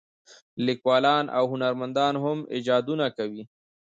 [0.65, 3.43] لیکوالان او هنرمندان هم ایجادونه کوي.